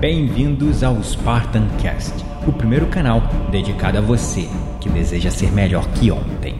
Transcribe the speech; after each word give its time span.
Bem-vindos 0.00 0.82
ao 0.82 1.02
Spartan 1.02 1.68
Cast, 1.76 2.24
o 2.46 2.52
primeiro 2.54 2.86
canal 2.86 3.20
dedicado 3.50 3.98
a 3.98 4.00
você 4.00 4.48
que 4.80 4.88
deseja 4.88 5.30
ser 5.30 5.52
melhor 5.52 5.86
que 5.88 6.10
ontem. 6.10 6.58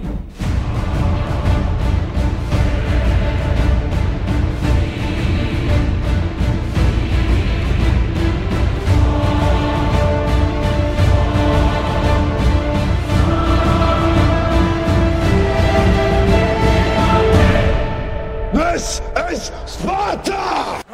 This 18.52 19.00
is 19.32 19.50
Sparta! 19.64 20.89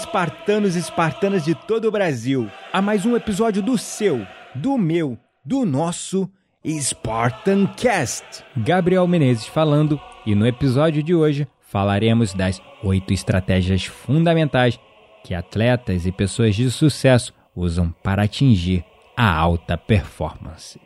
Espartanos 0.00 0.76
e 0.76 0.78
espartanas 0.78 1.44
de 1.44 1.54
todo 1.54 1.86
o 1.86 1.90
Brasil, 1.90 2.50
a 2.72 2.80
mais 2.80 3.04
um 3.04 3.14
episódio 3.14 3.60
do 3.60 3.76
seu, 3.76 4.26
do 4.54 4.78
meu, 4.78 5.18
do 5.44 5.66
nosso 5.66 6.30
Spartan 6.66 7.66
Cast. 7.76 8.42
Gabriel 8.56 9.06
Menezes 9.06 9.46
falando, 9.46 10.00
e 10.24 10.34
no 10.34 10.46
episódio 10.46 11.02
de 11.02 11.14
hoje 11.14 11.46
falaremos 11.60 12.32
das 12.32 12.62
oito 12.82 13.12
estratégias 13.12 13.84
fundamentais 13.84 14.80
que 15.22 15.34
atletas 15.34 16.06
e 16.06 16.12
pessoas 16.12 16.56
de 16.56 16.70
sucesso 16.70 17.34
usam 17.54 17.94
para 18.02 18.22
atingir 18.22 18.82
a 19.14 19.30
alta 19.30 19.76
performance. 19.76 20.80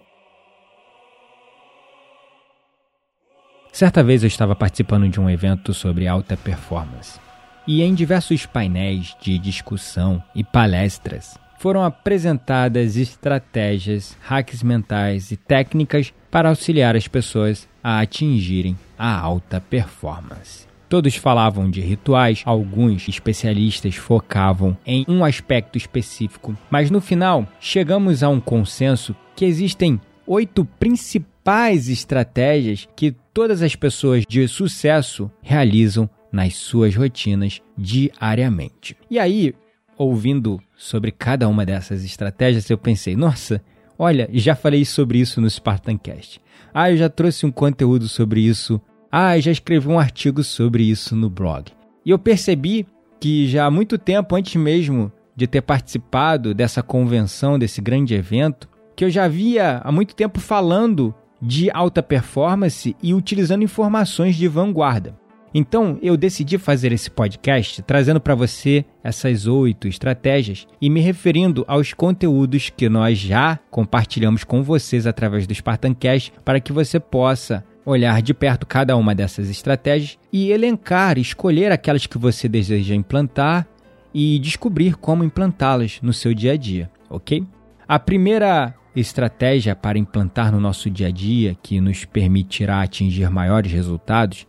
Certa 3.70 4.02
vez 4.02 4.24
eu 4.24 4.28
estava 4.28 4.56
participando 4.56 5.08
de 5.08 5.20
um 5.20 5.30
evento 5.30 5.72
sobre 5.72 6.08
alta 6.08 6.36
performance 6.36 7.20
e 7.66 7.82
em 7.82 7.94
diversos 7.94 8.46
painéis 8.46 9.16
de 9.20 9.38
discussão 9.38 10.22
e 10.34 10.44
palestras 10.44 11.38
foram 11.64 11.82
apresentadas 11.82 12.94
estratégias, 12.98 14.14
hacks 14.20 14.62
mentais 14.62 15.30
e 15.30 15.36
técnicas 15.38 16.12
para 16.30 16.50
auxiliar 16.50 16.94
as 16.94 17.08
pessoas 17.08 17.66
a 17.82 18.00
atingirem 18.00 18.76
a 18.98 19.18
alta 19.18 19.62
performance. 19.62 20.66
Todos 20.90 21.16
falavam 21.16 21.70
de 21.70 21.80
rituais, 21.80 22.42
alguns 22.44 23.08
especialistas 23.08 23.94
focavam 23.94 24.76
em 24.86 25.06
um 25.08 25.24
aspecto 25.24 25.78
específico, 25.78 26.54
mas 26.70 26.90
no 26.90 27.00
final 27.00 27.48
chegamos 27.58 28.22
a 28.22 28.28
um 28.28 28.40
consenso 28.40 29.16
que 29.34 29.46
existem 29.46 29.98
oito 30.26 30.66
principais 30.78 31.88
estratégias 31.88 32.86
que 32.94 33.14
todas 33.32 33.62
as 33.62 33.74
pessoas 33.74 34.24
de 34.28 34.46
sucesso 34.46 35.30
realizam 35.42 36.10
nas 36.34 36.56
suas 36.56 36.96
rotinas 36.96 37.62
diariamente. 37.78 38.96
E 39.08 39.20
aí, 39.20 39.54
ouvindo 39.96 40.60
sobre 40.76 41.12
cada 41.12 41.48
uma 41.48 41.64
dessas 41.64 42.04
estratégias, 42.04 42.68
eu 42.68 42.76
pensei, 42.76 43.14
nossa, 43.14 43.62
olha, 43.96 44.28
já 44.32 44.56
falei 44.56 44.84
sobre 44.84 45.18
isso 45.18 45.40
no 45.40 45.48
Spartancast. 45.48 46.40
Ah, 46.72 46.90
eu 46.90 46.96
já 46.96 47.08
trouxe 47.08 47.46
um 47.46 47.52
conteúdo 47.52 48.08
sobre 48.08 48.40
isso. 48.40 48.80
Ah, 49.12 49.38
eu 49.38 49.42
já 49.42 49.52
escrevi 49.52 49.86
um 49.86 49.98
artigo 49.98 50.42
sobre 50.42 50.82
isso 50.82 51.14
no 51.14 51.30
blog. 51.30 51.70
E 52.04 52.10
eu 52.10 52.18
percebi 52.18 52.84
que 53.20 53.46
já 53.46 53.66
há 53.66 53.70
muito 53.70 53.96
tempo, 53.96 54.34
antes 54.34 54.56
mesmo 54.56 55.12
de 55.36 55.46
ter 55.46 55.62
participado 55.62 56.52
dessa 56.52 56.82
convenção, 56.82 57.58
desse 57.60 57.80
grande 57.80 58.12
evento, 58.12 58.68
que 58.96 59.04
eu 59.04 59.10
já 59.10 59.24
havia 59.24 59.80
há 59.84 59.92
muito 59.92 60.16
tempo 60.16 60.40
falando 60.40 61.14
de 61.40 61.70
alta 61.70 62.02
performance 62.02 62.96
e 63.00 63.14
utilizando 63.14 63.62
informações 63.62 64.34
de 64.34 64.48
vanguarda. 64.48 65.14
Então 65.54 65.96
eu 66.02 66.16
decidi 66.16 66.58
fazer 66.58 66.90
esse 66.90 67.08
podcast 67.08 67.80
trazendo 67.82 68.20
para 68.20 68.34
você 68.34 68.84
essas 69.04 69.46
oito 69.46 69.86
estratégias 69.86 70.66
e 70.80 70.90
me 70.90 71.00
referindo 71.00 71.64
aos 71.68 71.92
conteúdos 71.92 72.70
que 72.70 72.88
nós 72.88 73.16
já 73.16 73.60
compartilhamos 73.70 74.42
com 74.42 74.64
vocês 74.64 75.06
através 75.06 75.46
do 75.46 75.54
Spartancast 75.54 76.32
para 76.44 76.58
que 76.58 76.72
você 76.72 76.98
possa 76.98 77.64
olhar 77.86 78.20
de 78.20 78.34
perto 78.34 78.66
cada 78.66 78.96
uma 78.96 79.14
dessas 79.14 79.48
estratégias 79.48 80.18
e 80.32 80.50
elencar, 80.50 81.18
escolher 81.18 81.70
aquelas 81.70 82.06
que 82.06 82.18
você 82.18 82.48
deseja 82.48 82.94
implantar 82.94 83.64
e 84.12 84.40
descobrir 84.40 84.96
como 84.96 85.22
implantá-las 85.22 86.00
no 86.02 86.12
seu 86.12 86.34
dia 86.34 86.52
a 86.52 86.56
dia, 86.56 86.90
ok? 87.08 87.44
A 87.86 87.98
primeira 87.98 88.74
estratégia 88.96 89.76
para 89.76 89.98
implantar 89.98 90.50
no 90.50 90.60
nosso 90.60 90.88
dia 90.88 91.08
a 91.08 91.10
dia 91.10 91.56
que 91.62 91.80
nos 91.80 92.04
permitirá 92.04 92.80
atingir 92.80 93.28
maiores 93.28 93.70
resultados 93.70 94.46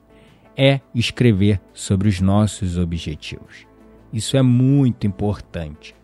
é 0.57 0.79
escrever 0.93 1.59
sobre 1.73 2.07
os 2.07 2.21
nossos 2.21 2.77
objetivos. 2.77 3.67
Isso 4.13 4.37
é 4.37 4.41
muito 4.41 5.05
importante. 5.05 5.95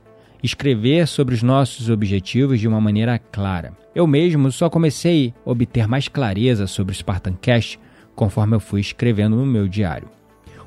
Escrever 0.44 1.08
sobre 1.08 1.36
os 1.36 1.44
nossos 1.44 1.90
objetivos 1.90 2.60
de 2.60 2.68
uma 2.68 2.82
maneira 2.82 3.18
clara. 3.18 3.74
Eu 3.94 4.08
mesmo 4.08 4.52
só 4.52 4.70
comecei 4.70 5.34
a 5.46 5.52
obter 5.52 5.88
mais 5.88 6.08
clareza 6.08 6.68
sobre 6.68 6.94
o 6.94 6.96
Spartan 6.96 7.34
Cash 7.34 7.78
conforme 8.16 8.56
eu 8.56 8.60
fui 8.60 8.82
escrevendo 8.82 9.36
no 9.36 9.46
meu 9.46 9.68
diário. 9.68 10.10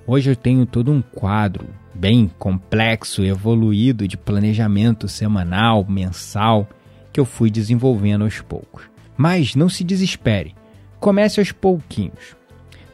Hoje 0.07 0.31
eu 0.31 0.37
tenho 0.37 0.67
todo 0.67 0.93
um 0.93 1.01
quadro 1.01 1.67
bem 1.95 2.31
complexo 2.39 3.23
evoluído 3.23 4.07
de 4.07 4.17
planejamento 4.17 5.09
semanal, 5.09 5.85
mensal, 5.89 6.69
que 7.13 7.21
eu 7.21 7.25
fui 7.25 7.51
desenvolvendo 7.51 8.25
aos 8.25 8.41
poucos. 8.41 8.85
Mas 9.17 9.55
não 9.55 9.69
se 9.69 9.85
desespere, 9.85 10.55
comece 10.99 11.41
aos 11.41 11.53
pouquinhos. 11.53 12.37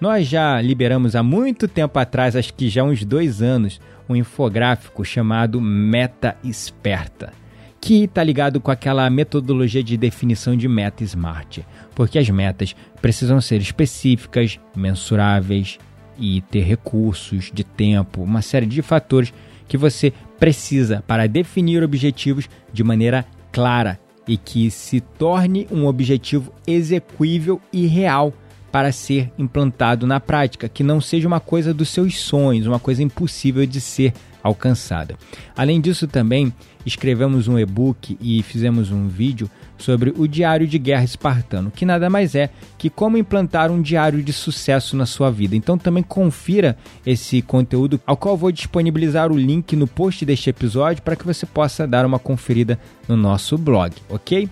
Nós 0.01 0.27
já 0.27 0.59
liberamos 0.63 1.15
há 1.15 1.23
muito 1.23 1.69
tempo 1.69 1.99
atrás, 1.99 2.35
acho 2.35 2.55
que 2.55 2.71
já 2.71 2.83
uns 2.83 3.05
dois 3.05 3.43
anos, 3.43 3.79
um 4.09 4.17
infográfico 4.17 5.05
chamado 5.05 5.61
Meta 5.61 6.39
Esperta, 6.43 7.35
que 7.79 8.05
está 8.05 8.25
ligado 8.25 8.63
com 8.63 8.71
aquela 8.71 9.11
metodologia 9.11 9.85
de 9.85 9.99
definição 9.99 10.57
de 10.57 10.67
meta 10.67 11.05
smart, 11.05 11.67
porque 11.95 12.19
as 12.19 12.31
metas 12.31 12.75
precisam 13.03 13.43
ser 13.43 13.61
específicas, 13.61 14.59
mensuráveis 14.75 15.79
e 16.19 16.41
ter 16.51 16.63
recursos 16.63 17.51
de 17.53 17.63
tempo, 17.63 18.23
uma 18.23 18.41
série 18.41 18.67
de 18.67 18.81
fatores 18.81 19.35
que 19.69 19.77
você 19.77 20.15
precisa 20.39 21.05
para 21.07 21.29
definir 21.29 21.83
objetivos 21.83 22.49
de 22.73 22.83
maneira 22.83 23.27
clara 23.53 24.01
e 24.27 24.39
que 24.39 24.71
se 24.71 25.01
torne 25.01 25.67
um 25.71 25.87
objetivo 25.87 26.55
execuível 26.67 27.61
e 27.71 27.87
real 27.87 28.33
para 28.71 28.93
ser 28.93 29.31
implantado 29.39 30.07
na 30.07 30.21
prática, 30.21 30.69
que 30.69 30.83
não 30.83 31.01
seja 31.01 31.27
uma 31.27 31.41
coisa 31.41 31.75
dos 31.75 31.89
seus 31.89 32.19
sonhos, 32.19 32.67
uma 32.67 32.79
coisa 32.79 33.03
impossível 33.03 33.67
de 33.67 33.81
ser 33.81 34.13
alcançada. 34.43 35.17
Além 35.57 35.81
disso, 35.81 36.07
também 36.07 36.53
escrevemos 36.85 37.47
um 37.47 37.59
e-book 37.59 38.17
e 38.21 38.43
fizemos 38.43 38.91
um 38.91 39.07
vídeo 39.07 39.51
sobre 39.77 40.13
o 40.17 40.27
diário 40.27 40.67
de 40.67 40.79
guerra 40.79 41.05
espartano, 41.05 41.71
que 41.71 41.85
nada 41.85 42.09
mais 42.09 42.35
é 42.35 42.51
que 42.79 42.89
como 42.89 43.19
implantar 43.19 43.71
um 43.71 43.81
diário 43.81 44.23
de 44.23 44.33
sucesso 44.33 44.97
na 44.97 45.07
sua 45.07 45.31
vida. 45.31 45.57
Então 45.57 45.77
também 45.77 46.03
confira 46.03 46.77
esse 47.05 47.43
conteúdo, 47.43 48.01
ao 48.07 48.17
qual 48.17 48.37
vou 48.37 48.53
disponibilizar 48.53 49.31
o 49.31 49.39
link 49.39 49.75
no 49.77 49.87
post 49.87 50.25
deste 50.25 50.51
episódio 50.51 51.03
para 51.03 51.17
que 51.17 51.27
você 51.27 51.45
possa 51.45 51.87
dar 51.87 52.07
uma 52.07 52.19
conferida 52.19 52.79
no 53.09 53.17
nosso 53.17 53.59
blog, 53.59 53.95
ok? 54.09 54.49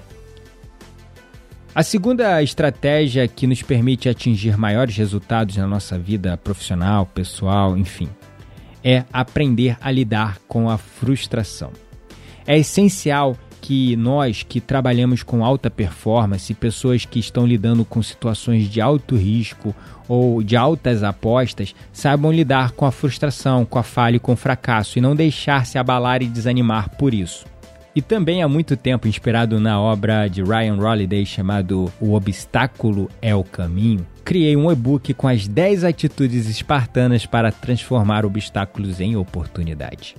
A 1.74 1.82
segunda 1.82 2.42
estratégia 2.42 3.28
que 3.28 3.46
nos 3.46 3.62
permite 3.62 4.08
atingir 4.08 4.56
maiores 4.56 4.96
resultados 4.96 5.56
na 5.56 5.66
nossa 5.66 5.98
vida 5.98 6.36
profissional, 6.36 7.06
pessoal, 7.06 7.76
enfim, 7.76 8.08
é 8.82 9.04
aprender 9.12 9.76
a 9.80 9.90
lidar 9.90 10.38
com 10.48 10.70
a 10.70 10.78
frustração. 10.78 11.70
É 12.46 12.58
essencial 12.58 13.36
que 13.60 13.96
nós 13.96 14.42
que 14.42 14.60
trabalhamos 14.60 15.22
com 15.22 15.44
alta 15.44 15.70
performance, 15.70 16.54
pessoas 16.54 17.04
que 17.04 17.18
estão 17.18 17.46
lidando 17.46 17.84
com 17.84 18.02
situações 18.02 18.68
de 18.68 18.80
alto 18.80 19.14
risco 19.14 19.74
ou 20.08 20.42
de 20.42 20.56
altas 20.56 21.02
apostas, 21.02 21.74
saibam 21.92 22.32
lidar 22.32 22.72
com 22.72 22.86
a 22.86 22.90
frustração, 22.90 23.64
com 23.66 23.78
a 23.78 23.82
falha 23.82 24.16
e 24.16 24.20
com 24.20 24.32
o 24.32 24.36
fracasso 24.36 24.98
e 24.98 25.02
não 25.02 25.14
deixar 25.14 25.66
se 25.66 25.76
abalar 25.76 26.22
e 26.22 26.26
desanimar 26.26 26.96
por 26.96 27.12
isso. 27.12 27.44
E 27.98 28.00
também 28.00 28.44
há 28.44 28.48
muito 28.48 28.76
tempo 28.76 29.08
inspirado 29.08 29.58
na 29.58 29.80
obra 29.80 30.28
de 30.28 30.40
Ryan 30.40 30.76
Holiday 30.76 31.26
chamado 31.26 31.92
O 32.00 32.12
Obstáculo 32.14 33.10
é 33.20 33.34
o 33.34 33.42
Caminho, 33.42 34.06
criei 34.24 34.56
um 34.56 34.70
e-book 34.70 35.12
com 35.14 35.26
as 35.26 35.48
10 35.48 35.82
atitudes 35.82 36.48
espartanas 36.48 37.26
para 37.26 37.50
transformar 37.50 38.24
obstáculos 38.24 39.00
em 39.00 39.16
oportunidade. 39.16 40.14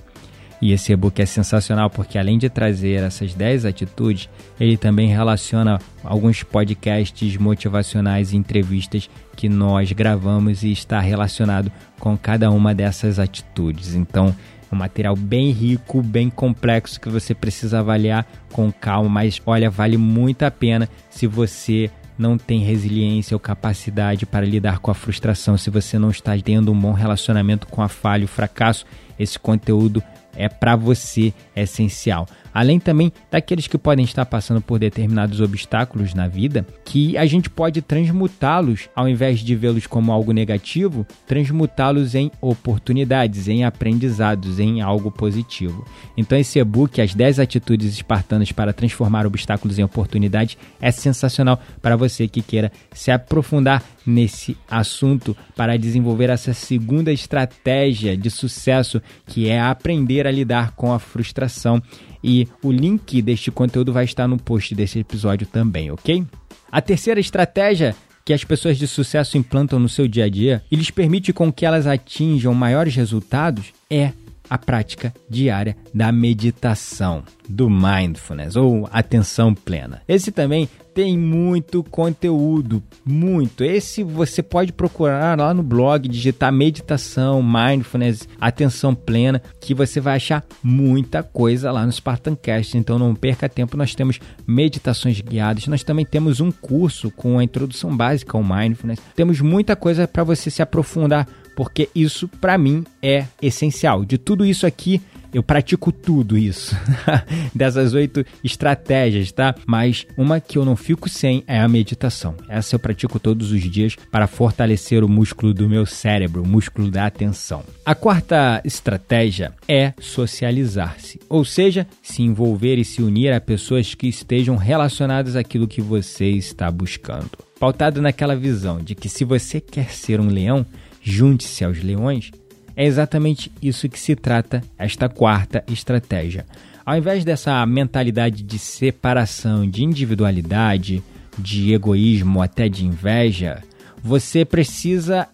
E 0.60 0.72
esse 0.72 0.92
e-book 0.92 1.22
é 1.22 1.24
sensacional 1.24 1.88
porque 1.88 2.18
além 2.18 2.36
de 2.36 2.50
trazer 2.50 3.02
essas 3.02 3.32
10 3.32 3.64
atitudes, 3.64 4.28
ele 4.60 4.76
também 4.76 5.08
relaciona 5.08 5.78
alguns 6.04 6.42
podcasts 6.42 7.38
motivacionais 7.38 8.34
e 8.34 8.36
entrevistas 8.36 9.08
que 9.34 9.48
nós 9.48 9.90
gravamos 9.92 10.62
e 10.64 10.70
está 10.70 11.00
relacionado 11.00 11.72
com 11.98 12.14
cada 12.18 12.50
uma 12.50 12.74
dessas 12.74 13.18
atitudes. 13.18 13.94
Então, 13.94 14.36
um 14.72 14.76
material 14.76 15.16
bem 15.16 15.50
rico, 15.50 16.02
bem 16.02 16.30
complexo 16.30 17.00
que 17.00 17.08
você 17.08 17.34
precisa 17.34 17.80
avaliar 17.80 18.26
com 18.52 18.72
calma, 18.72 19.08
mas 19.08 19.40
olha, 19.44 19.70
vale 19.70 19.96
muito 19.96 20.44
a 20.44 20.50
pena 20.50 20.88
se 21.08 21.26
você 21.26 21.90
não 22.18 22.36
tem 22.36 22.60
resiliência 22.60 23.34
ou 23.34 23.40
capacidade 23.40 24.26
para 24.26 24.44
lidar 24.44 24.78
com 24.78 24.90
a 24.90 24.94
frustração, 24.94 25.56
se 25.56 25.70
você 25.70 25.98
não 25.98 26.10
está 26.10 26.36
tendo 26.38 26.70
um 26.70 26.78
bom 26.78 26.92
relacionamento 26.92 27.66
com 27.66 27.82
a 27.82 27.88
falha, 27.88 28.26
o 28.26 28.28
fracasso, 28.28 28.84
esse 29.18 29.38
conteúdo 29.38 30.02
é 30.36 30.48
para 30.48 30.76
você, 30.76 31.32
é 31.56 31.62
essencial. 31.62 32.28
Além 32.52 32.80
também 32.80 33.12
daqueles 33.30 33.66
que 33.66 33.78
podem 33.78 34.04
estar 34.04 34.26
passando 34.26 34.60
por 34.60 34.78
determinados 34.78 35.40
obstáculos 35.40 36.14
na 36.14 36.28
vida, 36.28 36.66
que 36.84 37.16
a 37.16 37.26
gente 37.26 37.48
pode 37.48 37.80
transmutá-los, 37.80 38.88
ao 38.94 39.08
invés 39.08 39.40
de 39.40 39.54
vê-los 39.54 39.86
como 39.86 40.12
algo 40.12 40.32
negativo, 40.32 41.06
transmutá-los 41.26 42.14
em 42.14 42.30
oportunidades, 42.40 43.48
em 43.48 43.64
aprendizados, 43.64 44.58
em 44.58 44.80
algo 44.80 45.10
positivo. 45.10 45.84
Então 46.16 46.38
esse 46.38 46.58
e-book, 46.58 47.00
As 47.00 47.14
10 47.14 47.38
Atitudes 47.38 47.94
Espartanas 47.94 48.52
para 48.52 48.72
Transformar 48.72 49.26
Obstáculos 49.26 49.78
em 49.78 49.82
Oportunidades, 49.82 50.56
é 50.80 50.90
sensacional 50.90 51.60
para 51.80 51.96
você 51.96 52.26
que 52.26 52.42
queira 52.42 52.72
se 52.92 53.10
aprofundar 53.10 53.82
nesse 54.06 54.56
assunto 54.68 55.36
para 55.56 55.78
desenvolver 55.78 56.30
essa 56.30 56.52
segunda 56.54 57.12
estratégia 57.12 58.16
de 58.16 58.30
sucesso, 58.30 59.00
que 59.26 59.48
é 59.48 59.60
aprender 59.60 60.26
a 60.26 60.30
lidar 60.30 60.72
com 60.72 60.92
a 60.92 60.98
frustração 60.98 61.82
e 62.22 62.46
o 62.62 62.70
link 62.70 63.20
deste 63.22 63.50
conteúdo 63.50 63.92
vai 63.92 64.04
estar 64.04 64.28
no 64.28 64.36
post 64.36 64.74
desse 64.74 64.98
episódio 64.98 65.46
também, 65.46 65.90
ok? 65.90 66.24
A 66.70 66.80
terceira 66.80 67.20
estratégia 67.20 67.94
que 68.24 68.32
as 68.32 68.44
pessoas 68.44 68.78
de 68.78 68.86
sucesso 68.86 69.38
implantam 69.38 69.78
no 69.78 69.88
seu 69.88 70.06
dia 70.06 70.24
a 70.24 70.28
dia 70.28 70.62
e 70.70 70.76
lhes 70.76 70.90
permite 70.90 71.32
com 71.32 71.52
que 71.52 71.66
elas 71.66 71.86
atinjam 71.86 72.54
maiores 72.54 72.94
resultados 72.94 73.72
é 73.90 74.12
a 74.50 74.58
prática 74.58 75.14
diária 75.28 75.76
da 75.94 76.10
meditação, 76.10 77.22
do 77.48 77.70
mindfulness 77.70 78.56
ou 78.56 78.88
atenção 78.92 79.54
plena. 79.54 80.02
Esse 80.08 80.32
também 80.32 80.68
tem 80.92 81.16
muito 81.16 81.82
conteúdo, 81.84 82.82
muito. 83.04 83.62
Esse 83.62 84.02
você 84.02 84.42
pode 84.42 84.72
procurar 84.72 85.38
lá 85.38 85.54
no 85.54 85.62
blog, 85.62 86.08
digitar 86.08 86.52
meditação, 86.52 87.42
mindfulness, 87.42 88.28
atenção 88.40 88.94
plena, 88.94 89.40
que 89.60 89.72
você 89.72 90.00
vai 90.00 90.16
achar 90.16 90.44
muita 90.62 91.22
coisa 91.22 91.70
lá 91.70 91.86
no 91.86 91.92
Spartancast. 91.92 92.76
Então 92.76 92.98
não 92.98 93.14
perca 93.14 93.48
tempo, 93.48 93.76
nós 93.76 93.94
temos 93.94 94.18
meditações 94.46 95.20
guiadas, 95.20 95.68
nós 95.68 95.84
também 95.84 96.04
temos 96.04 96.40
um 96.40 96.50
curso 96.50 97.10
com 97.10 97.38
a 97.38 97.44
introdução 97.44 97.96
básica 97.96 98.36
ao 98.36 98.44
mindfulness. 98.44 99.00
Temos 99.14 99.40
muita 99.40 99.76
coisa 99.76 100.08
para 100.08 100.24
você 100.24 100.50
se 100.50 100.60
aprofundar 100.60 101.26
porque 101.60 101.90
isso 101.94 102.26
para 102.26 102.56
mim 102.56 102.86
é 103.02 103.26
essencial. 103.42 104.02
De 104.02 104.16
tudo 104.16 104.46
isso 104.46 104.66
aqui, 104.66 104.98
eu 105.30 105.42
pratico 105.42 105.92
tudo 105.92 106.38
isso, 106.38 106.74
dessas 107.54 107.92
oito 107.92 108.24
estratégias, 108.42 109.30
tá? 109.30 109.54
Mas 109.66 110.06
uma 110.16 110.40
que 110.40 110.56
eu 110.56 110.64
não 110.64 110.74
fico 110.74 111.06
sem 111.06 111.44
é 111.46 111.60
a 111.60 111.68
meditação. 111.68 112.34
Essa 112.48 112.76
eu 112.76 112.80
pratico 112.80 113.20
todos 113.20 113.52
os 113.52 113.60
dias 113.70 113.94
para 114.10 114.26
fortalecer 114.26 115.04
o 115.04 115.08
músculo 115.08 115.52
do 115.52 115.68
meu 115.68 115.84
cérebro, 115.84 116.42
o 116.42 116.48
músculo 116.48 116.90
da 116.90 117.04
atenção. 117.04 117.62
A 117.84 117.94
quarta 117.94 118.62
estratégia 118.64 119.52
é 119.68 119.92
socializar-se, 120.00 121.20
ou 121.28 121.44
seja, 121.44 121.86
se 122.02 122.22
envolver 122.22 122.78
e 122.78 122.86
se 122.86 123.02
unir 123.02 123.34
a 123.34 123.40
pessoas 123.40 123.94
que 123.94 124.08
estejam 124.08 124.56
relacionadas 124.56 125.36
àquilo 125.36 125.68
que 125.68 125.82
você 125.82 126.30
está 126.30 126.70
buscando. 126.70 127.32
Pautado 127.58 128.00
naquela 128.00 128.34
visão 128.34 128.78
de 128.78 128.94
que 128.94 129.10
se 129.10 129.22
você 129.22 129.60
quer 129.60 129.90
ser 129.90 130.18
um 130.18 130.28
leão, 130.28 130.64
junte-se 131.00 131.64
aos 131.64 131.82
leões, 131.82 132.30
é 132.76 132.84
exatamente 132.84 133.50
isso 133.60 133.88
que 133.88 133.98
se 133.98 134.14
trata 134.14 134.62
esta 134.78 135.08
quarta 135.08 135.64
estratégia. 135.68 136.46
Ao 136.84 136.96
invés 136.96 137.24
dessa 137.24 137.64
mentalidade 137.66 138.42
de 138.42 138.58
separação, 138.58 139.68
de 139.68 139.84
individualidade, 139.84 141.02
de 141.38 141.72
egoísmo, 141.72 142.42
até 142.42 142.68
de 142.68 142.86
inveja, 142.86 143.62
você 144.02 144.44
precisa 144.44 145.28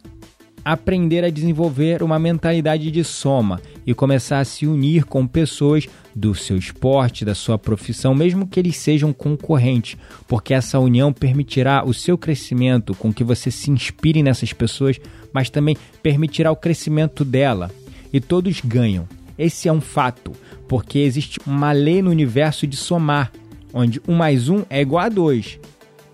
aprender 0.67 1.23
a 1.23 1.31
desenvolver 1.31 2.03
uma 2.03 2.19
mentalidade 2.19 2.91
de 2.91 3.05
soma 3.05 3.61
e 3.87 3.95
começar 3.95 4.41
a 4.41 4.45
se 4.45 4.67
unir 4.67 5.05
com 5.05 5.25
pessoas 5.25 5.87
do 6.13 6.35
seu 6.35 6.57
esporte, 6.57 7.25
da 7.25 7.37
sua 7.37 7.57
profissão, 7.57 8.17
mesmo 8.17 8.49
que 8.49 8.59
eles 8.59 8.77
sejam 8.77 9.13
concorrentes, 9.13 9.97
porque 10.27 10.53
essa 10.53 10.81
união 10.81 11.13
permitirá 11.13 11.85
o 11.87 11.95
seu 11.95 12.19
crescimento, 12.19 12.97
com 12.97 13.15
que 13.15 13.23
você 13.23 13.49
se 13.49 13.71
inspire 13.71 14.25
nessas 14.25 14.53
pessoas, 14.53 14.99
mas 15.33 15.49
também 15.49 15.77
permitirá 16.03 16.51
o 16.51 16.57
crescimento 16.57 17.25
dela. 17.25 17.71
E 18.13 18.19
todos 18.21 18.61
ganham. 18.61 19.07
Esse 19.39 19.69
é 19.69 19.73
um 19.73 19.81
fato, 19.81 20.33
porque 20.67 20.99
existe 20.99 21.39
uma 21.47 21.71
lei 21.71 22.03
no 22.03 22.11
universo 22.11 22.67
de 22.67 22.77
somar, 22.77 23.31
onde 23.73 24.01
1 24.09 24.13
mais 24.13 24.49
1 24.49 24.65
é 24.69 24.81
igual 24.81 25.05
a 25.05 25.09
2, 25.09 25.61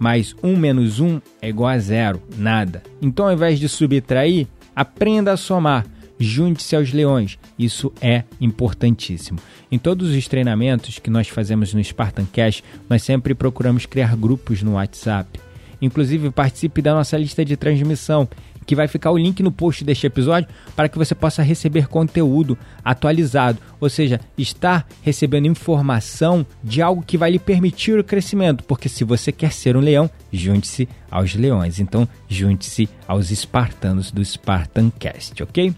mas 0.02 0.34
1 0.42 0.56
menos 0.56 0.98
1 0.98 1.20
é 1.40 1.48
igual 1.48 1.68
a 1.68 1.78
zero, 1.78 2.20
nada. 2.36 2.82
Então, 3.00 3.26
ao 3.26 3.32
invés 3.32 3.60
de 3.60 3.68
subtrair, 3.68 4.48
aprenda 4.74 5.30
a 5.32 5.36
somar. 5.36 5.86
Junte-se 6.18 6.74
aos 6.74 6.92
leões. 6.92 7.38
Isso 7.56 7.92
é 8.00 8.24
importantíssimo. 8.40 9.38
Em 9.70 9.78
todos 9.78 10.10
os 10.10 10.26
treinamentos 10.26 10.98
que 10.98 11.08
nós 11.08 11.28
fazemos 11.28 11.72
no 11.72 11.82
Spartan 11.84 12.26
Cash, 12.32 12.64
nós 12.90 13.04
sempre 13.04 13.32
procuramos 13.32 13.86
criar 13.86 14.16
grupos 14.16 14.60
no 14.60 14.72
WhatsApp. 14.72 15.38
Inclusive, 15.80 16.32
participe 16.32 16.82
da 16.82 16.94
nossa 16.94 17.16
lista 17.16 17.44
de 17.44 17.56
transmissão 17.56 18.28
que 18.66 18.74
vai 18.74 18.88
ficar 18.88 19.10
o 19.10 19.18
link 19.18 19.42
no 19.42 19.52
post 19.52 19.84
deste 19.84 20.06
episódio 20.06 20.48
para 20.74 20.88
que 20.88 20.98
você 20.98 21.14
possa 21.14 21.42
receber 21.42 21.88
conteúdo 21.88 22.56
atualizado, 22.84 23.58
ou 23.80 23.88
seja, 23.88 24.20
estar 24.36 24.86
recebendo 25.02 25.46
informação 25.46 26.46
de 26.62 26.80
algo 26.80 27.02
que 27.02 27.18
vai 27.18 27.30
lhe 27.30 27.38
permitir 27.38 27.98
o 27.98 28.04
crescimento, 28.04 28.64
porque 28.64 28.88
se 28.88 29.04
você 29.04 29.32
quer 29.32 29.52
ser 29.52 29.76
um 29.76 29.80
leão, 29.80 30.10
junte-se 30.32 30.88
aos 31.10 31.34
leões. 31.34 31.80
Então, 31.80 32.08
junte-se 32.28 32.88
aos 33.06 33.30
espartanos 33.30 34.10
do 34.10 34.24
Spartan 34.24 34.90
Cast, 34.98 35.42
ok? 35.42 35.74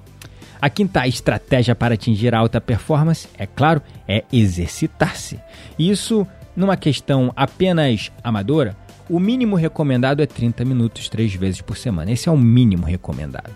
A 0.60 0.70
quinta 0.70 1.06
estratégia 1.06 1.74
para 1.74 1.94
atingir 1.94 2.34
a 2.34 2.38
alta 2.38 2.60
performance, 2.60 3.28
é 3.36 3.46
claro, 3.46 3.82
é 4.08 4.24
exercitar-se. 4.32 5.38
Isso 5.78 6.26
numa 6.56 6.76
questão 6.76 7.32
apenas 7.36 8.10
amadora, 8.22 8.76
o 9.08 9.18
mínimo 9.18 9.56
recomendado 9.56 10.22
é 10.22 10.26
30 10.26 10.64
minutos 10.64 11.08
três 11.08 11.34
vezes 11.34 11.60
por 11.60 11.76
semana. 11.76 12.10
Esse 12.12 12.28
é 12.28 12.32
o 12.32 12.38
mínimo 12.38 12.86
recomendado, 12.86 13.52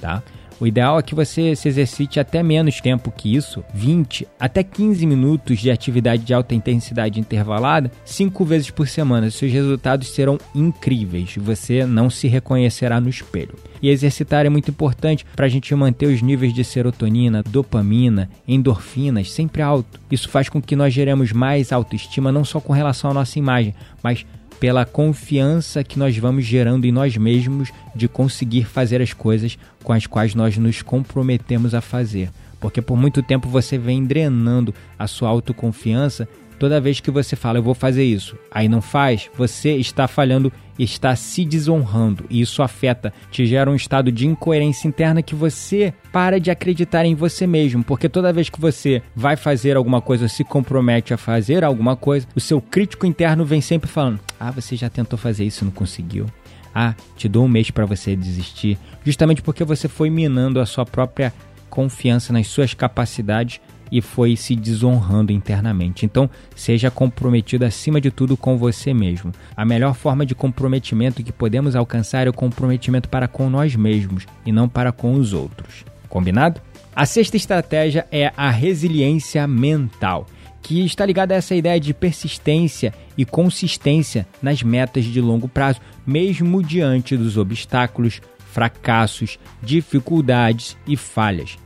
tá? 0.00 0.22
O 0.62 0.66
ideal 0.66 0.96
é 0.96 1.02
que 1.02 1.12
você 1.12 1.56
se 1.56 1.66
exercite 1.66 2.20
até 2.20 2.40
menos 2.40 2.80
tempo 2.80 3.10
que 3.10 3.34
isso, 3.34 3.64
20 3.74 4.28
até 4.38 4.62
15 4.62 5.04
minutos 5.06 5.58
de 5.58 5.72
atividade 5.72 6.22
de 6.22 6.32
alta 6.32 6.54
intensidade 6.54 7.18
intervalada, 7.18 7.90
cinco 8.04 8.44
vezes 8.44 8.70
por 8.70 8.86
semana. 8.86 9.28
Seus 9.28 9.50
resultados 9.50 10.10
serão 10.10 10.38
incríveis. 10.54 11.34
Você 11.36 11.84
não 11.84 12.08
se 12.08 12.28
reconhecerá 12.28 13.00
no 13.00 13.08
espelho. 13.08 13.56
E 13.82 13.88
exercitar 13.88 14.46
é 14.46 14.48
muito 14.48 14.70
importante 14.70 15.26
para 15.34 15.46
a 15.46 15.48
gente 15.48 15.74
manter 15.74 16.06
os 16.06 16.22
níveis 16.22 16.54
de 16.54 16.62
serotonina, 16.62 17.42
dopamina, 17.42 18.30
endorfinas 18.46 19.32
sempre 19.32 19.62
alto. 19.62 19.98
Isso 20.12 20.28
faz 20.28 20.48
com 20.48 20.62
que 20.62 20.76
nós 20.76 20.94
geremos 20.94 21.32
mais 21.32 21.72
autoestima 21.72 22.30
não 22.30 22.44
só 22.44 22.60
com 22.60 22.72
relação 22.72 23.10
à 23.10 23.14
nossa 23.14 23.36
imagem, 23.36 23.74
mas 24.00 24.24
pela 24.62 24.84
confiança 24.84 25.82
que 25.82 25.98
nós 25.98 26.16
vamos 26.16 26.44
gerando 26.44 26.84
em 26.84 26.92
nós 26.92 27.16
mesmos 27.16 27.72
de 27.96 28.06
conseguir 28.06 28.62
fazer 28.62 29.02
as 29.02 29.12
coisas 29.12 29.58
com 29.82 29.92
as 29.92 30.06
quais 30.06 30.36
nós 30.36 30.56
nos 30.56 30.82
comprometemos 30.82 31.74
a 31.74 31.80
fazer. 31.80 32.30
Porque 32.60 32.80
por 32.80 32.96
muito 32.96 33.24
tempo 33.24 33.48
você 33.48 33.76
vem 33.76 34.04
drenando 34.04 34.72
a 34.96 35.08
sua 35.08 35.30
autoconfiança 35.30 36.28
Toda 36.62 36.80
vez 36.80 37.00
que 37.00 37.10
você 37.10 37.34
fala, 37.34 37.58
eu 37.58 37.62
vou 37.64 37.74
fazer 37.74 38.04
isso, 38.04 38.38
aí 38.48 38.68
não 38.68 38.80
faz, 38.80 39.28
você 39.36 39.70
está 39.72 40.06
falhando 40.06 40.52
está 40.78 41.16
se 41.16 41.44
desonrando. 41.44 42.24
E 42.30 42.40
isso 42.40 42.62
afeta, 42.62 43.12
te 43.32 43.44
gera 43.46 43.68
um 43.68 43.74
estado 43.74 44.12
de 44.12 44.28
incoerência 44.28 44.86
interna 44.86 45.24
que 45.24 45.34
você 45.34 45.92
para 46.12 46.38
de 46.38 46.52
acreditar 46.52 47.04
em 47.04 47.16
você 47.16 47.48
mesmo. 47.48 47.82
Porque 47.82 48.08
toda 48.08 48.32
vez 48.32 48.48
que 48.48 48.60
você 48.60 49.02
vai 49.12 49.34
fazer 49.34 49.76
alguma 49.76 50.00
coisa, 50.00 50.28
se 50.28 50.44
compromete 50.44 51.12
a 51.12 51.16
fazer 51.16 51.64
alguma 51.64 51.96
coisa, 51.96 52.28
o 52.32 52.40
seu 52.40 52.60
crítico 52.60 53.06
interno 53.06 53.44
vem 53.44 53.60
sempre 53.60 53.90
falando: 53.90 54.20
Ah, 54.38 54.52
você 54.52 54.76
já 54.76 54.88
tentou 54.88 55.18
fazer 55.18 55.44
isso 55.44 55.64
e 55.64 55.66
não 55.66 55.72
conseguiu. 55.72 56.26
Ah, 56.72 56.94
te 57.16 57.28
dou 57.28 57.44
um 57.44 57.48
mês 57.48 57.72
para 57.72 57.86
você 57.86 58.14
desistir. 58.14 58.78
Justamente 59.04 59.42
porque 59.42 59.64
você 59.64 59.88
foi 59.88 60.10
minando 60.10 60.60
a 60.60 60.64
sua 60.66 60.86
própria 60.86 61.34
confiança 61.68 62.32
nas 62.32 62.46
suas 62.46 62.72
capacidades 62.72 63.60
e 63.92 64.00
foi 64.00 64.34
se 64.34 64.56
desonrando 64.56 65.30
internamente. 65.30 66.06
Então, 66.06 66.28
seja 66.56 66.90
comprometido 66.90 67.66
acima 67.66 68.00
de 68.00 68.10
tudo 68.10 68.38
com 68.38 68.56
você 68.56 68.94
mesmo. 68.94 69.32
A 69.54 69.66
melhor 69.66 69.94
forma 69.94 70.24
de 70.24 70.34
comprometimento 70.34 71.22
que 71.22 71.30
podemos 71.30 71.76
alcançar 71.76 72.26
é 72.26 72.30
o 72.30 72.32
comprometimento 72.32 73.10
para 73.10 73.28
com 73.28 73.50
nós 73.50 73.76
mesmos 73.76 74.26
e 74.46 74.50
não 74.50 74.66
para 74.66 74.90
com 74.90 75.12
os 75.12 75.34
outros. 75.34 75.84
Combinado? 76.08 76.58
A 76.96 77.04
sexta 77.04 77.36
estratégia 77.36 78.06
é 78.10 78.32
a 78.34 78.50
resiliência 78.50 79.46
mental 79.46 80.26
que 80.62 80.84
está 80.84 81.04
ligada 81.04 81.34
a 81.34 81.36
essa 81.36 81.54
ideia 81.54 81.80
de 81.80 81.92
persistência 81.92 82.94
e 83.18 83.24
consistência 83.24 84.26
nas 84.40 84.62
metas 84.62 85.04
de 85.04 85.20
longo 85.20 85.48
prazo, 85.48 85.80
mesmo 86.06 86.62
diante 86.62 87.16
dos 87.16 87.36
obstáculos, 87.36 88.20
fracassos, 88.52 89.38
dificuldades 89.60 90.76
e 90.86 90.96
falhas. 90.96 91.58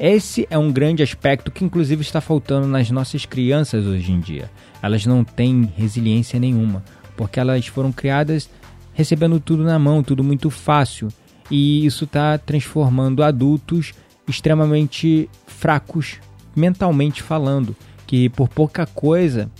Esse 0.00 0.48
é 0.48 0.56
um 0.56 0.72
grande 0.72 1.02
aspecto 1.02 1.50
que, 1.50 1.62
inclusive, 1.62 2.00
está 2.00 2.22
faltando 2.22 2.66
nas 2.66 2.90
nossas 2.90 3.26
crianças 3.26 3.84
hoje 3.84 4.10
em 4.10 4.18
dia. 4.18 4.50
Elas 4.80 5.04
não 5.04 5.22
têm 5.22 5.70
resiliência 5.76 6.40
nenhuma, 6.40 6.82
porque 7.18 7.38
elas 7.38 7.66
foram 7.66 7.92
criadas 7.92 8.48
recebendo 8.94 9.38
tudo 9.38 9.62
na 9.62 9.78
mão, 9.78 10.02
tudo 10.02 10.24
muito 10.24 10.48
fácil. 10.48 11.08
E 11.50 11.84
isso 11.84 12.04
está 12.04 12.38
transformando 12.38 13.22
adultos 13.22 13.92
extremamente 14.26 15.28
fracos, 15.46 16.16
mentalmente 16.56 17.22
falando, 17.22 17.76
que 18.06 18.30
por 18.30 18.48
pouca 18.48 18.86
coisa, 18.86 19.50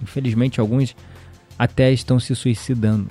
infelizmente 0.00 0.60
alguns 0.60 0.94
até 1.58 1.90
estão 1.92 2.20
se 2.20 2.36
suicidando. 2.36 3.08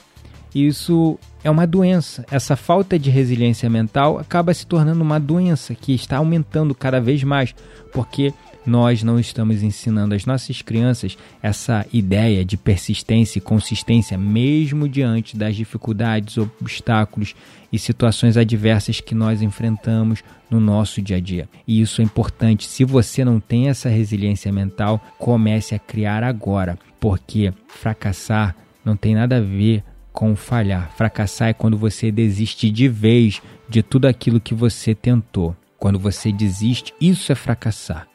Isso 0.53 1.17
é 1.43 1.49
uma 1.49 1.65
doença. 1.65 2.25
Essa 2.29 2.55
falta 2.55 2.99
de 2.99 3.09
resiliência 3.09 3.69
mental 3.69 4.19
acaba 4.19 4.53
se 4.53 4.67
tornando 4.67 5.01
uma 5.01 5.19
doença 5.19 5.73
que 5.73 5.93
está 5.93 6.17
aumentando 6.17 6.75
cada 6.75 6.99
vez 6.99 7.23
mais, 7.23 7.55
porque 7.93 8.33
nós 8.65 9.01
não 9.01 9.19
estamos 9.19 9.63
ensinando 9.63 10.13
às 10.13 10.25
nossas 10.25 10.61
crianças 10.61 11.17
essa 11.41 11.85
ideia 11.91 12.45
de 12.45 12.57
persistência 12.57 13.39
e 13.39 13.41
consistência, 13.41 14.17
mesmo 14.17 14.87
diante 14.87 15.35
das 15.35 15.55
dificuldades, 15.55 16.37
obstáculos 16.37 17.35
e 17.71 17.79
situações 17.79 18.37
adversas 18.37 18.99
que 18.99 19.15
nós 19.15 19.41
enfrentamos 19.41 20.23
no 20.49 20.59
nosso 20.59 21.01
dia 21.01 21.17
a 21.17 21.19
dia. 21.19 21.49
E 21.67 21.81
isso 21.81 22.01
é 22.01 22.03
importante. 22.03 22.67
Se 22.67 22.83
você 22.83 23.25
não 23.25 23.39
tem 23.39 23.69
essa 23.69 23.89
resiliência 23.89 24.51
mental, 24.51 25.01
comece 25.17 25.73
a 25.73 25.79
criar 25.79 26.23
agora, 26.23 26.77
porque 26.99 27.51
fracassar 27.67 28.55
não 28.83 28.95
tem 28.95 29.15
nada 29.15 29.37
a 29.37 29.41
ver 29.41 29.83
com 30.11 30.35
falhar. 30.35 30.91
Fracassar 30.95 31.49
é 31.49 31.53
quando 31.53 31.77
você 31.77 32.11
desiste 32.11 32.69
de 32.69 32.87
vez 32.87 33.41
de 33.69 33.81
tudo 33.81 34.07
aquilo 34.07 34.39
que 34.39 34.53
você 34.53 34.93
tentou. 34.93 35.55
Quando 35.77 35.97
você 35.97 36.31
desiste, 36.31 36.93
isso 36.99 37.31
é 37.31 37.35
fracassar. 37.35 38.07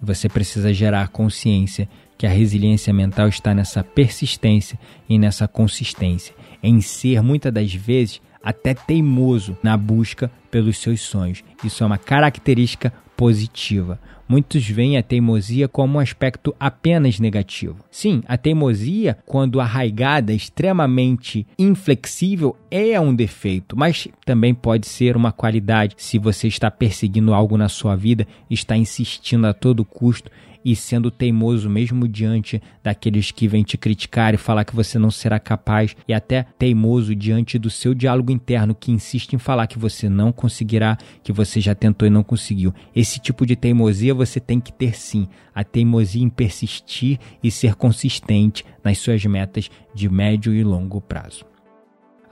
Você 0.00 0.28
precisa 0.28 0.72
gerar 0.72 1.08
consciência 1.08 1.88
que 2.16 2.26
a 2.26 2.30
resiliência 2.30 2.92
mental 2.92 3.28
está 3.28 3.54
nessa 3.54 3.82
persistência 3.82 4.78
e 5.08 5.18
nessa 5.18 5.46
consistência, 5.46 6.34
em 6.62 6.80
ser 6.80 7.22
muitas 7.22 7.52
das 7.52 7.74
vezes 7.74 8.20
até 8.42 8.74
teimoso 8.74 9.56
na 9.62 9.76
busca 9.76 10.30
pelos 10.50 10.78
seus 10.78 11.00
sonhos. 11.00 11.44
Isso 11.64 11.82
é 11.82 11.86
uma 11.86 11.98
característica 11.98 12.92
positiva. 13.22 14.00
Muitos 14.28 14.68
veem 14.68 14.98
a 14.98 15.02
teimosia 15.02 15.68
como 15.68 15.96
um 15.96 16.00
aspecto 16.00 16.52
apenas 16.58 17.20
negativo. 17.20 17.76
Sim, 17.88 18.20
a 18.26 18.36
teimosia, 18.36 19.16
quando 19.24 19.60
arraigada, 19.60 20.32
extremamente 20.32 21.46
inflexível, 21.56 22.56
é 22.68 22.98
um 23.00 23.14
defeito, 23.14 23.78
mas 23.78 24.08
também 24.26 24.52
pode 24.52 24.88
ser 24.88 25.16
uma 25.16 25.30
qualidade 25.30 25.94
se 25.98 26.18
você 26.18 26.48
está 26.48 26.68
perseguindo 26.68 27.32
algo 27.32 27.56
na 27.56 27.68
sua 27.68 27.94
vida, 27.94 28.26
está 28.50 28.76
insistindo 28.76 29.46
a 29.46 29.54
todo 29.54 29.84
custo 29.84 30.28
e 30.64 30.74
sendo 30.74 31.10
teimoso 31.10 31.68
mesmo 31.68 32.06
diante 32.06 32.62
daqueles 32.82 33.30
que 33.30 33.48
vêm 33.48 33.62
te 33.62 33.76
criticar 33.76 34.34
e 34.34 34.36
falar 34.36 34.64
que 34.64 34.74
você 34.74 34.98
não 34.98 35.10
será 35.10 35.38
capaz, 35.38 35.96
e 36.06 36.14
até 36.14 36.44
teimoso 36.58 37.14
diante 37.14 37.58
do 37.58 37.70
seu 37.70 37.94
diálogo 37.94 38.32
interno 38.32 38.74
que 38.74 38.92
insiste 38.92 39.34
em 39.34 39.38
falar 39.38 39.66
que 39.66 39.78
você 39.78 40.08
não 40.08 40.32
conseguirá, 40.32 40.96
que 41.22 41.32
você 41.32 41.60
já 41.60 41.74
tentou 41.74 42.06
e 42.06 42.10
não 42.10 42.22
conseguiu. 42.22 42.74
Esse 42.94 43.18
tipo 43.18 43.46
de 43.46 43.56
teimosia 43.56 44.14
você 44.14 44.40
tem 44.40 44.60
que 44.60 44.72
ter 44.72 44.96
sim, 44.96 45.28
a 45.54 45.62
teimosia 45.64 46.22
em 46.22 46.28
persistir 46.28 47.18
e 47.42 47.50
ser 47.50 47.74
consistente 47.74 48.64
nas 48.82 48.98
suas 48.98 49.24
metas 49.24 49.70
de 49.94 50.08
médio 50.08 50.54
e 50.54 50.64
longo 50.64 51.00
prazo. 51.00 51.51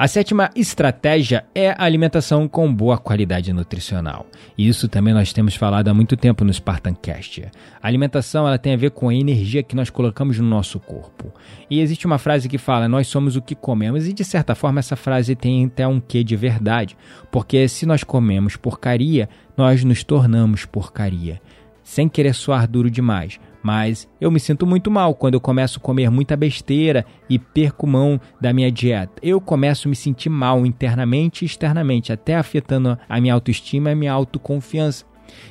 A 0.01 0.09
sétima 0.09 0.49
estratégia 0.57 1.45
é 1.55 1.73
a 1.73 1.85
alimentação 1.85 2.49
com 2.49 2.73
boa 2.73 2.97
qualidade 2.97 3.53
nutricional. 3.53 4.25
Isso 4.57 4.89
também 4.89 5.13
nós 5.13 5.31
temos 5.31 5.55
falado 5.55 5.89
há 5.89 5.93
muito 5.93 6.17
tempo 6.17 6.43
no 6.43 6.51
Spartancast. 6.51 7.43
A 7.83 7.87
alimentação 7.87 8.49
ela 8.49 8.57
tem 8.57 8.73
a 8.73 8.79
ver 8.79 8.93
com 8.93 9.11
a 9.11 9.15
energia 9.15 9.63
que 9.63 9.77
nós 9.77 9.91
colocamos 9.91 10.39
no 10.39 10.49
nosso 10.49 10.81
corpo. 10.81 11.31
E 11.69 11.81
existe 11.81 12.07
uma 12.07 12.17
frase 12.17 12.49
que 12.49 12.57
fala: 12.57 12.89
"Nós 12.89 13.09
somos 13.09 13.37
o 13.37 13.43
que 13.43 13.55
comemos", 13.55 14.09
e 14.09 14.15
de 14.15 14.25
certa 14.25 14.55
forma 14.55 14.79
essa 14.79 14.97
frase 14.97 15.37
tem 15.37 15.67
até 15.67 15.87
um 15.87 16.01
quê 16.01 16.25
de 16.25 16.35
verdade, 16.35 16.97
porque 17.31 17.69
se 17.69 17.85
nós 17.85 18.03
comemos 18.03 18.57
porcaria, 18.57 19.29
nós 19.55 19.85
nos 19.85 20.03
tornamos 20.03 20.65
porcaria. 20.65 21.43
Sem 21.91 22.09
querer 22.09 22.37
soar 22.37 22.69
duro 22.69 22.89
demais, 22.89 23.41
mas 23.65 24.09
eu 24.21 24.31
me 24.31 24.39
sinto 24.39 24.65
muito 24.65 24.89
mal 24.93 25.13
quando 25.13 25.35
eu 25.35 25.41
começo 25.41 25.81
a 25.81 25.83
comer 25.83 26.09
muita 26.09 26.37
besteira 26.37 27.05
e 27.29 27.37
perco 27.37 27.85
mão 27.85 28.21
da 28.41 28.53
minha 28.53 28.71
dieta. 28.71 29.15
Eu 29.21 29.41
começo 29.41 29.89
a 29.89 29.91
me 29.91 29.97
sentir 29.97 30.29
mal 30.29 30.65
internamente 30.65 31.45
e 31.45 31.47
externamente, 31.47 32.13
até 32.13 32.37
afetando 32.37 32.97
a 33.09 33.21
minha 33.21 33.35
autoestima 33.35 33.89
e 33.89 33.93
a 33.93 33.97
minha 33.97 34.13
autoconfiança. 34.13 35.05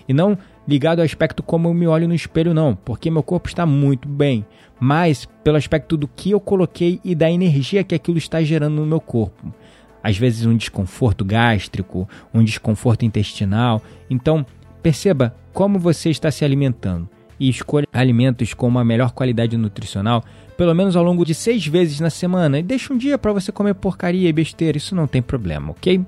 E 0.08 0.14
não 0.14 0.38
ligado 0.66 1.00
ao 1.00 1.06
aspecto 1.06 1.44
como 1.44 1.68
eu 1.68 1.74
me 1.74 1.86
olho 1.88 2.08
no 2.08 2.16
espelho, 2.16 2.54
não, 2.54 2.74
porque 2.74 3.12
meu 3.12 3.22
corpo 3.22 3.50
está 3.50 3.66
muito 3.66 4.08
bem, 4.08 4.46
mas 4.80 5.26
pelo 5.44 5.58
aspecto 5.58 5.98
do 5.98 6.08
que 6.08 6.32
eu 6.32 6.40
coloquei 6.40 7.02
e 7.04 7.14
da 7.14 7.30
energia 7.30 7.84
que 7.84 7.96
aquilo 7.96 8.18
está 8.18 8.42
gerando 8.42 8.76
no 8.76 8.86
meu 8.86 9.02
corpo. 9.02 9.54
Às 10.02 10.18
vezes 10.18 10.46
um 10.46 10.56
desconforto 10.56 11.26
gástrico, 11.26 12.08
um 12.34 12.42
desconforto 12.42 13.04
intestinal. 13.04 13.82
Então, 14.10 14.46
perceba 14.82 15.36
como 15.54 15.80
você 15.80 16.10
está 16.10 16.32
se 16.32 16.44
alimentando 16.46 17.10
e 17.40 17.50
escolha 17.50 17.88
alimentos 17.94 18.54
com 18.54 18.68
uma 18.68 18.84
melhor 18.84 19.12
qualidade 19.12 19.56
nutricional, 19.56 20.24
pelo 20.58 20.76
menos 20.76 20.96
ao 20.96 21.04
longo 21.04 21.24
de 21.26 21.34
seis 21.34 21.66
vezes 21.66 22.00
na 22.00 22.10
semana, 22.10 22.60
e 22.60 22.64
deixa 22.64 22.94
um 22.94 22.98
dia 22.98 23.18
para 23.18 23.32
você 23.32 23.52
comer 23.52 23.76
porcaria 23.76 24.28
e 24.28 24.34
besteira, 24.34 24.78
isso 24.78 24.94
não 24.94 25.08
tem 25.08 25.22
problema, 25.22 25.72
ok? 25.72 26.06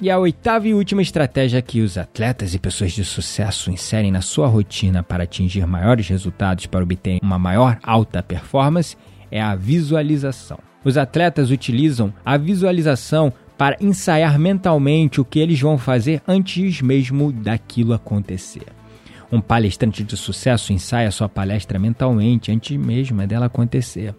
E 0.00 0.10
a 0.10 0.18
oitava 0.18 0.68
e 0.68 0.74
última 0.74 1.00
estratégia 1.00 1.62
que 1.62 1.80
os 1.80 1.96
atletas 1.96 2.54
e 2.54 2.58
pessoas 2.58 2.92
de 2.92 3.02
sucesso 3.02 3.70
inserem 3.70 4.12
na 4.12 4.20
sua 4.20 4.46
rotina 4.46 5.02
para 5.02 5.24
atingir 5.24 5.66
maiores 5.66 6.06
resultados 6.06 6.66
para 6.66 6.82
obter 6.82 7.18
uma 7.22 7.38
maior 7.38 7.78
alta 7.82 8.22
performance 8.22 8.94
é 9.30 9.40
a 9.40 9.54
visualização. 9.54 10.58
Os 10.84 10.98
atletas 10.98 11.50
utilizam 11.50 12.12
a 12.24 12.36
visualização 12.36 13.32
para 13.56 13.76
ensaiar 13.80 14.38
mentalmente 14.38 15.20
o 15.20 15.24
que 15.24 15.38
eles 15.38 15.60
vão 15.60 15.78
fazer 15.78 16.22
antes 16.26 16.80
mesmo 16.82 17.32
daquilo 17.32 17.92
acontecer. 17.92 18.75
Um 19.30 19.40
palestrante 19.40 20.04
de 20.04 20.16
sucesso 20.16 20.72
ensaia 20.72 21.10
sua 21.10 21.28
palestra 21.28 21.78
mentalmente 21.78 22.52
antes 22.52 22.76
mesmo 22.76 23.26
dela 23.26 23.46
acontecer. 23.46 24.14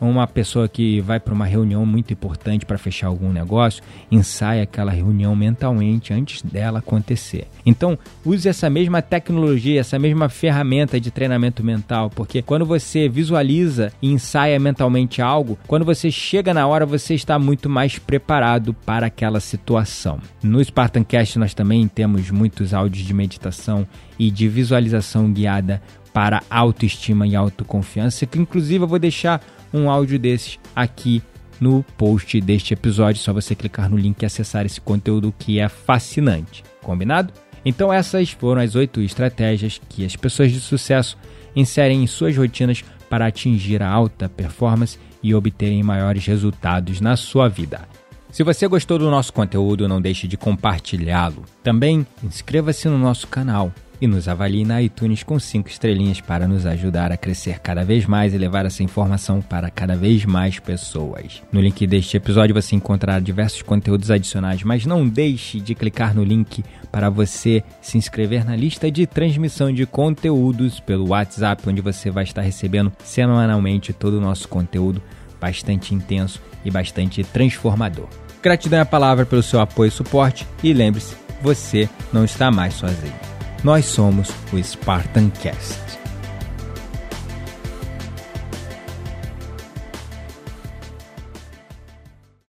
Uma 0.00 0.26
pessoa 0.26 0.68
que 0.68 1.00
vai 1.00 1.18
para 1.18 1.34
uma 1.34 1.46
reunião 1.46 1.84
muito 1.86 2.12
importante 2.12 2.66
para 2.66 2.78
fechar 2.78 3.06
algum 3.06 3.32
negócio 3.32 3.82
ensaia 4.10 4.62
aquela 4.62 4.90
reunião 4.90 5.34
mentalmente 5.34 6.12
antes 6.12 6.42
dela 6.42 6.80
acontecer. 6.80 7.46
Então, 7.64 7.98
use 8.24 8.48
essa 8.48 8.68
mesma 8.68 9.00
tecnologia, 9.00 9.80
essa 9.80 9.98
mesma 9.98 10.28
ferramenta 10.28 11.00
de 11.00 11.10
treinamento 11.10 11.64
mental, 11.64 12.10
porque 12.10 12.42
quando 12.42 12.66
você 12.66 13.08
visualiza 13.08 13.92
e 14.02 14.10
ensaia 14.10 14.58
mentalmente 14.58 15.22
algo, 15.22 15.58
quando 15.66 15.84
você 15.84 16.10
chega 16.10 16.52
na 16.52 16.66
hora, 16.66 16.84
você 16.84 17.14
está 17.14 17.38
muito 17.38 17.68
mais 17.68 17.98
preparado 17.98 18.74
para 18.74 19.06
aquela 19.06 19.40
situação. 19.40 20.18
No 20.42 20.62
Spartancast 20.62 21.38
nós 21.38 21.54
também 21.54 21.86
temos 21.88 22.30
muitos 22.30 22.74
áudios 22.74 23.06
de 23.06 23.14
meditação 23.14 23.86
e 24.18 24.30
de 24.30 24.48
visualização 24.50 25.32
guiada 25.32 25.80
para 26.12 26.42
autoestima 26.50 27.26
e 27.26 27.36
autoconfiança, 27.36 28.26
que 28.26 28.38
inclusive 28.38 28.84
eu 28.84 28.88
vou 28.88 28.98
deixar 28.98 29.42
um 29.72 29.88
áudio 29.88 30.18
desses 30.18 30.58
aqui 30.74 31.22
no 31.60 31.84
post 31.96 32.40
deste 32.40 32.74
episódio, 32.74 33.20
só 33.20 33.32
você 33.32 33.54
clicar 33.54 33.88
no 33.88 33.96
link 33.96 34.20
e 34.22 34.26
acessar 34.26 34.64
esse 34.66 34.80
conteúdo 34.80 35.32
que 35.38 35.60
é 35.60 35.68
fascinante. 35.68 36.64
Combinado? 36.82 37.32
Então 37.64 37.92
essas 37.92 38.30
foram 38.30 38.62
as 38.62 38.74
oito 38.74 39.00
estratégias 39.02 39.80
que 39.88 40.04
as 40.04 40.16
pessoas 40.16 40.50
de 40.50 40.60
sucesso 40.60 41.18
inserem 41.54 42.02
em 42.02 42.06
suas 42.06 42.36
rotinas 42.36 42.82
para 43.08 43.26
atingir 43.26 43.82
a 43.82 43.88
alta 43.88 44.28
performance 44.28 44.98
e 45.22 45.34
obterem 45.34 45.82
maiores 45.82 46.24
resultados 46.24 47.00
na 47.00 47.16
sua 47.16 47.48
vida. 47.48 47.86
Se 48.30 48.44
você 48.44 48.68
gostou 48.68 48.96
do 48.98 49.10
nosso 49.10 49.32
conteúdo, 49.32 49.88
não 49.88 50.00
deixe 50.00 50.28
de 50.28 50.36
compartilhá-lo. 50.36 51.44
Também 51.62 52.06
inscreva-se 52.22 52.88
no 52.88 52.96
nosso 52.96 53.26
canal 53.26 53.72
e 54.00 54.06
nos 54.06 54.28
avalie 54.28 54.64
na 54.64 54.80
iTunes 54.80 55.22
com 55.22 55.38
5 55.38 55.68
estrelinhas 55.68 56.20
para 56.20 56.48
nos 56.48 56.64
ajudar 56.64 57.12
a 57.12 57.16
crescer 57.16 57.58
cada 57.60 57.84
vez 57.84 58.06
mais 58.06 58.32
e 58.32 58.38
levar 58.38 58.64
essa 58.64 58.82
informação 58.82 59.40
para 59.42 59.70
cada 59.70 59.94
vez 59.94 60.24
mais 60.24 60.58
pessoas. 60.58 61.42
No 61.52 61.60
link 61.60 61.86
deste 61.86 62.16
episódio 62.16 62.54
você 62.54 62.74
encontrará 62.74 63.20
diversos 63.20 63.62
conteúdos 63.62 64.10
adicionais, 64.10 64.62
mas 64.62 64.86
não 64.86 65.06
deixe 65.06 65.60
de 65.60 65.74
clicar 65.74 66.14
no 66.14 66.24
link 66.24 66.64
para 66.90 67.10
você 67.10 67.62
se 67.80 67.98
inscrever 67.98 68.44
na 68.44 68.56
lista 68.56 68.90
de 68.90 69.06
transmissão 69.06 69.72
de 69.72 69.86
conteúdos 69.86 70.80
pelo 70.80 71.08
WhatsApp, 71.08 71.68
onde 71.68 71.80
você 71.80 72.10
vai 72.10 72.24
estar 72.24 72.42
recebendo 72.42 72.92
semanalmente 73.04 73.92
todo 73.92 74.14
o 74.14 74.20
nosso 74.20 74.48
conteúdo 74.48 75.02
bastante 75.40 75.94
intenso 75.94 76.40
e 76.64 76.70
bastante 76.70 77.24
transformador. 77.24 78.08
Gratidão 78.42 78.78
é 78.78 78.82
a 78.82 78.86
palavra 78.86 79.26
pelo 79.26 79.42
seu 79.42 79.60
apoio 79.60 79.88
e 79.88 79.92
suporte 79.92 80.46
e 80.62 80.72
lembre-se, 80.72 81.16
você 81.42 81.88
não 82.12 82.24
está 82.24 82.50
mais 82.50 82.74
sozinho. 82.74 83.39
Nós 83.62 83.84
somos 83.84 84.30
o 84.54 84.62
Spartan 84.62 85.28
Cast. 85.42 85.99